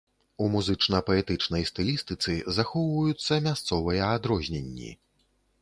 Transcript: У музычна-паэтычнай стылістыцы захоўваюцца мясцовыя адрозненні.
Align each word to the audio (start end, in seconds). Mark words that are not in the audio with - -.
У 0.43 0.45
музычна-паэтычнай 0.53 1.67
стылістыцы 1.71 2.33
захоўваюцца 2.57 3.39
мясцовыя 3.49 4.11
адрозненні. 4.19 4.91